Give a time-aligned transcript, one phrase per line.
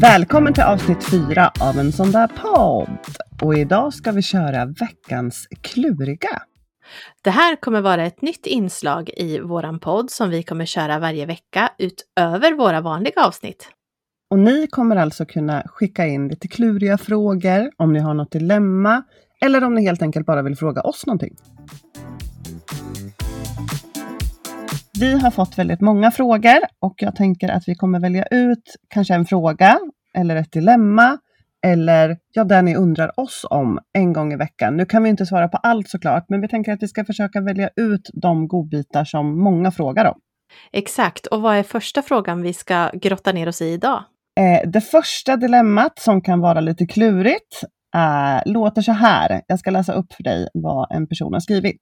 [0.00, 2.98] Välkommen till avsnitt fyra av en sån där podd.
[3.42, 6.42] Och idag ska vi köra veckans kluriga.
[7.24, 11.26] Det här kommer vara ett nytt inslag i våran podd som vi kommer köra varje
[11.26, 13.68] vecka utöver våra vanliga avsnitt.
[14.30, 19.02] Och ni kommer alltså kunna skicka in lite kluriga frågor om ni har något dilemma
[19.40, 21.36] eller om ni helt enkelt bara vill fråga oss någonting.
[25.00, 29.14] Vi har fått väldigt många frågor och jag tänker att vi kommer välja ut kanske
[29.14, 29.78] en fråga
[30.14, 31.18] eller ett dilemma
[31.66, 34.76] eller ja, det ni undrar oss om en gång i veckan.
[34.76, 37.40] Nu kan vi inte svara på allt såklart, men vi tänker att vi ska försöka
[37.40, 40.20] välja ut de godbitar som många frågar om.
[40.72, 44.04] Exakt, och vad är första frågan vi ska grotta ner oss i idag?
[44.40, 47.62] Eh, det första dilemmat som kan vara lite klurigt
[47.94, 49.42] eh, låter så här.
[49.46, 51.80] Jag ska läsa upp för dig vad en person har skrivit.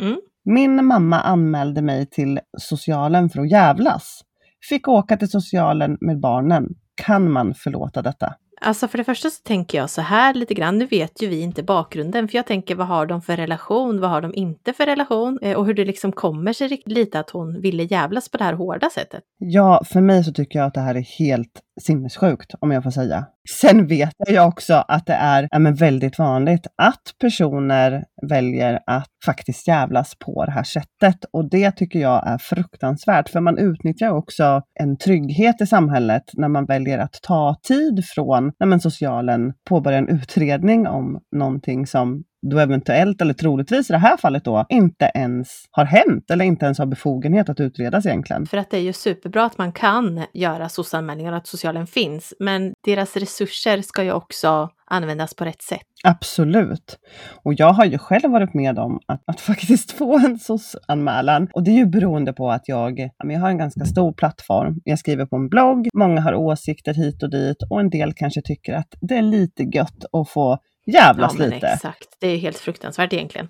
[0.00, 0.16] Mm.
[0.48, 4.20] Min mamma anmälde mig till socialen för att jävlas.
[4.68, 6.64] Fick åka till socialen med barnen.
[6.94, 8.34] Kan man förlåta detta?
[8.60, 11.40] Alltså för det första så tänker jag så här lite grann, nu vet ju vi
[11.40, 14.86] inte bakgrunden, för jag tänker vad har de för relation, vad har de inte för
[14.86, 18.44] relation eh, och hur det liksom kommer sig lite att hon ville jävlas på det
[18.44, 19.22] här hårda sättet.
[19.38, 22.90] Ja, för mig så tycker jag att det här är helt sinnessjukt, om jag får
[22.90, 23.26] säga.
[23.50, 29.08] Sen vet jag också att det är ja, men väldigt vanligt att personer väljer att
[29.24, 31.24] faktiskt jävlas på det här sättet.
[31.32, 36.48] Och det tycker jag är fruktansvärt, för man utnyttjar också en trygghet i samhället när
[36.48, 42.24] man väljer att ta tid från när man socialen påbörjar en utredning om någonting som
[42.50, 46.64] då eventuellt, eller troligtvis i det här fallet då, inte ens har hänt eller inte
[46.64, 48.46] ens har befogenhet att utredas egentligen.
[48.46, 52.34] För att det är ju superbra att man kan göra SOS-anmälningar och att socialen finns,
[52.40, 55.80] men deras resurser ska ju också användas på rätt sätt.
[56.04, 56.98] Absolut.
[57.42, 61.48] Och jag har ju själv varit med om att, att faktiskt få en SOS-anmälan.
[61.54, 64.80] Och det är ju beroende på att jag, jag har en ganska stor plattform.
[64.84, 68.42] Jag skriver på en blogg, många har åsikter hit och dit och en del kanske
[68.42, 71.68] tycker att det är lite gött att få jävlas ja, lite.
[71.68, 73.48] Exakt, det är helt fruktansvärt egentligen.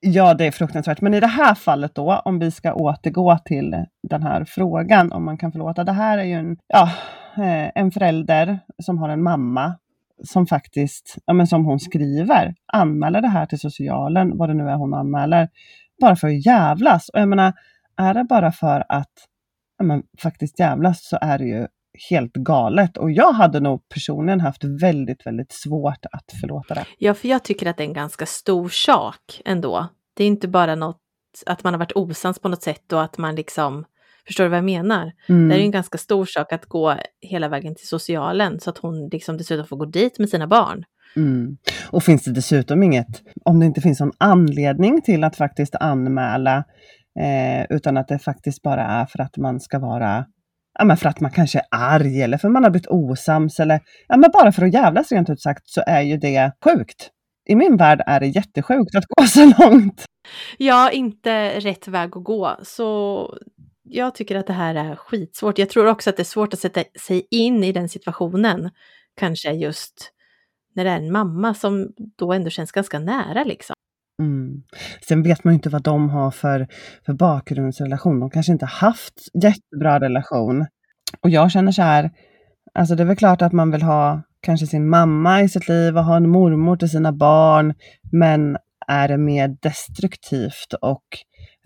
[0.00, 1.00] Ja, det är fruktansvärt.
[1.00, 5.24] Men i det här fallet då, om vi ska återgå till den här frågan om
[5.24, 5.84] man kan förlåta.
[5.84, 6.90] Det här är ju en, ja,
[7.36, 9.74] eh, en förälder som har en mamma
[10.24, 14.68] som faktiskt, ja, men som hon skriver, anmäler det här till socialen, vad det nu
[14.68, 15.48] är hon anmäler,
[16.00, 17.08] bara för att jävlas.
[17.08, 17.52] Och jag menar,
[17.96, 19.12] är det bara för att
[19.78, 21.66] ja, men, faktiskt jävlas så är det ju
[22.10, 22.96] helt galet.
[22.96, 26.84] Och jag hade nog personligen haft väldigt, väldigt svårt att förlåta det.
[26.98, 29.88] Ja, för jag tycker att det är en ganska stor sak ändå.
[30.14, 30.98] Det är inte bara något
[31.46, 33.84] att man har varit osams på något sätt och att man liksom
[34.26, 35.12] Förstår du vad jag menar?
[35.28, 35.48] Mm.
[35.48, 39.08] Det är en ganska stor sak att gå hela vägen till socialen så att hon
[39.08, 40.84] liksom dessutom får gå dit med sina barn.
[41.16, 41.56] Mm.
[41.90, 46.64] Och finns det dessutom inget, om det inte finns någon anledning till att faktiskt anmäla,
[47.20, 50.24] eh, utan att det faktiskt bara är för att man ska vara
[50.78, 53.60] ja, men för att man kanske är arg eller för att man har blivit osams
[53.60, 57.10] eller ja, men bara för att jävlas rent ut sagt så är ju det sjukt.
[57.48, 60.04] I min värld är det jättesjukt att gå så långt.
[60.58, 62.56] Ja, inte rätt väg att gå.
[62.62, 63.26] Så
[63.82, 65.58] jag tycker att det här är skitsvårt.
[65.58, 68.70] Jag tror också att det är svårt att sätta sig in i den situationen.
[69.16, 70.12] Kanske just
[70.74, 73.74] när det är en mamma som då ändå känns ganska nära liksom.
[74.20, 74.62] Mm.
[75.08, 76.68] Sen vet man ju inte vad de har för,
[77.06, 78.20] för bakgrundsrelation.
[78.20, 80.66] De kanske inte haft jättebra relation.
[81.20, 82.10] Och jag känner så här,
[82.74, 85.96] alltså det är väl klart att man vill ha kanske sin mamma i sitt liv
[85.96, 87.74] och ha en mormor till sina barn.
[88.12, 88.56] Men
[88.88, 91.04] är det mer destruktivt och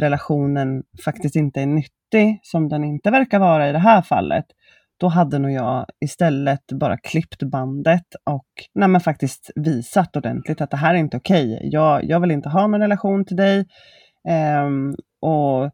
[0.00, 4.44] relationen faktiskt inte är nyttig, som den inte verkar vara i det här fallet,
[5.00, 10.70] då hade nog jag istället bara klippt bandet och nej, men faktiskt visat ordentligt att
[10.70, 11.54] det här är inte okej.
[11.54, 11.68] Okay.
[11.70, 13.66] Jag, jag vill inte ha någon relation till dig
[14.64, 15.70] um, och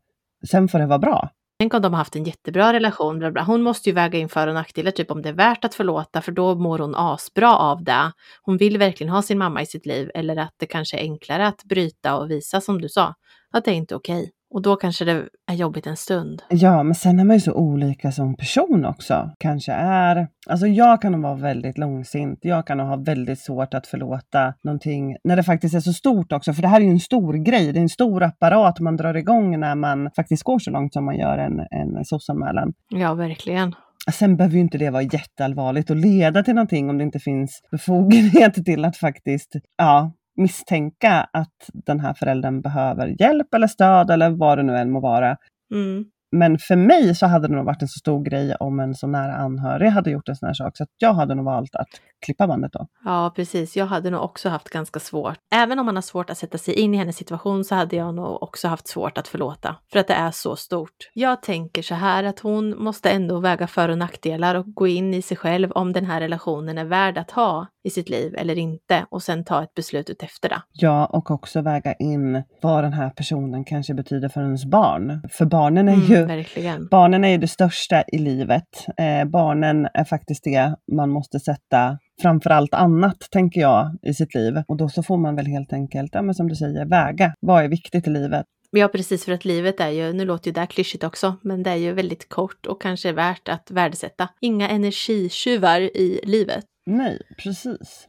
[0.50, 1.30] sen får det vara bra.
[1.58, 3.18] Tänk om de har haft en jättebra relation.
[3.18, 3.42] Bla bla.
[3.42, 6.20] Hon måste ju väga in för och nackdelar, typ om det är värt att förlåta,
[6.20, 8.12] för då mår hon asbra av det.
[8.42, 11.46] Hon vill verkligen ha sin mamma i sitt liv, eller att det kanske är enklare
[11.46, 13.14] att bryta och visa, som du sa,
[13.50, 14.20] att det är inte okej.
[14.20, 14.30] Okay.
[14.50, 16.42] Och då kanske det är jobbigt en stund.
[16.48, 19.30] Ja, men sen är man ju så olika som person också.
[19.38, 20.28] Kanske är...
[20.46, 22.38] Alltså jag kan nog vara väldigt långsint.
[22.42, 26.32] Jag kan nog ha väldigt svårt att förlåta någonting när det faktiskt är så stort
[26.32, 26.52] också.
[26.52, 27.72] För det här är ju en stor grej.
[27.72, 31.04] Det är en stor apparat man drar igång när man faktiskt går så långt som
[31.04, 32.72] man gör en, en SOS-anmälan.
[32.88, 33.74] Ja, verkligen.
[34.12, 37.62] Sen behöver ju inte det vara jätteallvarligt och leda till någonting om det inte finns
[37.70, 44.30] befogenhet till att faktiskt ja, misstänka att den här föräldern behöver hjälp eller stöd eller
[44.30, 45.36] vad det nu än må vara.
[45.74, 46.04] Mm.
[46.36, 49.06] Men för mig så hade det nog varit en så stor grej om en så
[49.06, 51.88] nära anhörig hade gjort en sån här sak, så jag hade nog valt att
[52.20, 52.86] klippa bandet då.
[53.04, 53.76] Ja, precis.
[53.76, 55.36] Jag hade nog också haft ganska svårt.
[55.54, 58.14] Även om man har svårt att sätta sig in i hennes situation så hade jag
[58.14, 59.76] nog också haft svårt att förlåta.
[59.92, 61.10] För att det är så stort.
[61.14, 65.14] Jag tänker så här att hon måste ändå väga för och nackdelar och gå in
[65.14, 68.58] i sig själv om den här relationen är värd att ha i sitt liv eller
[68.58, 70.62] inte och sen ta ett beslut ut efter det.
[70.72, 75.22] Ja, och också väga in vad den här personen kanske betyder för ens barn.
[75.30, 76.88] För barnen är ju, Mm, verkligen.
[76.90, 78.86] barnen är ju det största i livet.
[78.96, 84.34] Eh, barnen är faktiskt det man måste sätta framför allt annat, tänker jag, i sitt
[84.34, 84.62] liv.
[84.68, 87.34] Och då så får man väl helt enkelt, ja, men som du säger, väga.
[87.40, 88.46] Vad är viktigt i livet?
[88.72, 91.62] Ja, precis för att livet är ju, nu låter ju det här klyschigt också, men
[91.62, 94.28] det är ju väldigt kort och kanske värt att värdesätta.
[94.40, 96.64] Inga energitjuvar i livet.
[96.86, 98.08] Nej, precis.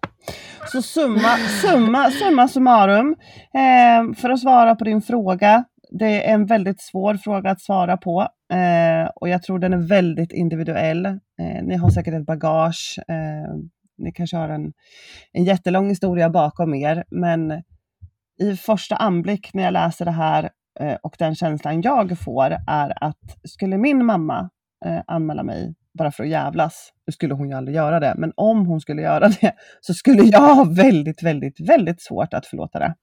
[0.71, 3.15] Så summa, summa, summa summarum,
[3.53, 5.63] eh, för att svara på din fråga.
[5.99, 9.87] Det är en väldigt svår fråga att svara på eh, och jag tror den är
[9.87, 11.05] väldigt individuell.
[11.05, 13.55] Eh, ni har säkert ett bagage, eh,
[14.01, 14.74] ni kanske har en,
[15.31, 17.63] en jättelång historia bakom er, men
[18.42, 20.50] i första anblick när jag läser det här
[20.80, 24.50] eh, och den känslan jag får är att skulle min mamma
[24.86, 28.33] eh, anmäla mig bara för att jävlas, då skulle hon ju aldrig göra det, men
[28.36, 32.80] om hon skulle göra det så skulle jag ha väldigt, väldigt, väldigt svårt att förlåta
[32.80, 32.95] det.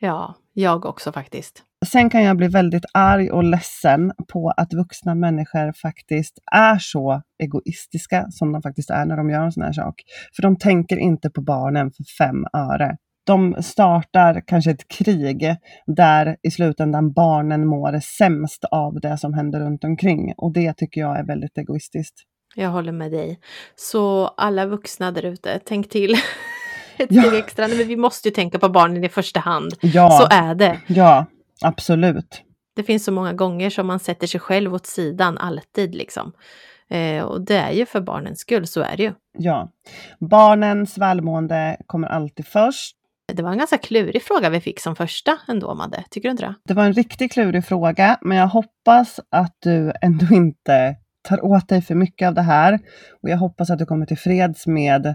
[0.00, 1.62] Ja, jag också faktiskt.
[1.86, 7.22] Sen kan jag bli väldigt arg och ledsen på att vuxna människor faktiskt är så
[7.42, 9.94] egoistiska som de faktiskt är när de gör en sån här sak.
[10.36, 12.96] För de tänker inte på barnen för fem öre.
[13.26, 15.56] De startar kanske ett krig
[15.86, 20.34] där i slutändan barnen mår sämst av det som händer runt omkring.
[20.36, 22.14] Och det tycker jag är väldigt egoistiskt.
[22.54, 23.40] Jag håller med dig.
[23.76, 26.14] Så alla vuxna där ute, tänk till.
[26.98, 27.22] Ett Ja.
[27.22, 27.66] steg extra.
[27.66, 29.74] Nej, Men vi måste ju tänka på barnen i första hand.
[29.80, 30.80] Ja, Så är det.
[30.86, 31.26] ja
[31.62, 32.42] absolut.
[32.76, 36.32] Det finns så många gånger som man sätter sig själv åt sidan alltid liksom.
[36.90, 39.12] Eh, och det är ju för barnens skull, så är det ju.
[39.38, 39.70] Ja.
[40.20, 42.96] Barnens välmående kommer alltid först.
[43.32, 46.04] Det var en ganska klurig fråga vi fick som första ändå, Madde.
[46.10, 46.54] Tycker du inte det?
[46.64, 50.96] Det var en riktigt klurig fråga, men jag hoppas att du ändå inte
[51.28, 52.78] tar åt dig för mycket av det här.
[53.22, 55.14] Och jag hoppas att du kommer till freds med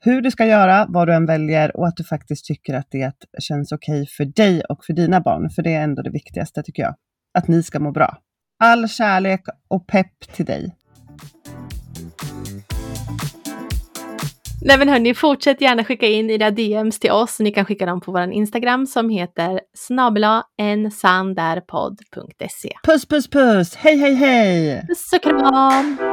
[0.00, 3.12] hur du ska göra, vad du än väljer och att du faktiskt tycker att det
[3.38, 5.50] känns okej för dig och för dina barn.
[5.50, 6.94] För det är ändå det viktigaste tycker jag.
[7.38, 8.18] Att ni ska må bra.
[8.62, 10.76] All kärlek och pepp till dig.
[14.62, 17.40] Nej men hörni, fortsätt gärna skicka in era DMs till oss.
[17.40, 22.72] Ni kan skicka dem på vår Instagram som heter snabela ensandärpodd.se.
[22.84, 23.74] Puss puss puss!
[23.74, 24.84] Hej hej hej!
[24.88, 26.09] Puss och kram!